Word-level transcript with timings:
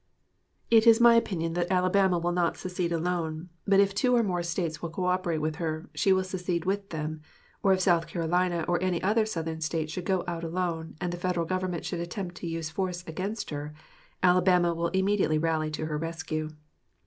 It 0.71 0.87
is 0.87 0.99
my 0.99 1.13
opinion 1.13 1.53
that 1.53 1.69
Alabama 1.71 2.17
will 2.17 2.31
not 2.31 2.57
secede 2.57 2.91
alone, 2.91 3.49
but 3.67 3.79
if 3.79 3.93
two 3.93 4.15
or 4.15 4.23
more 4.23 4.41
States 4.41 4.81
will 4.81 4.89
coöperate 4.89 5.39
with 5.41 5.57
her, 5.57 5.91
she 5.93 6.11
will 6.11 6.23
secede 6.23 6.65
with 6.65 6.89
them; 6.89 7.21
or 7.61 7.71
if 7.71 7.81
South 7.81 8.07
Carolina 8.07 8.65
or 8.67 8.81
any 8.81 8.99
other 9.03 9.27
Southern 9.27 9.61
State 9.61 9.91
should 9.91 10.05
go 10.05 10.23
out 10.27 10.43
alone 10.43 10.95
and 10.99 11.13
the 11.13 11.17
Federal 11.17 11.45
Government 11.45 11.85
should 11.85 11.99
attempt 11.99 12.33
to 12.37 12.47
use 12.47 12.71
force 12.71 13.03
against 13.05 13.51
her, 13.51 13.75
Alabama 14.23 14.73
will 14.73 14.87
immediately 14.87 15.37
rally 15.37 15.69
to 15.69 15.85
her 15.85 15.99
rescue. 15.99 16.49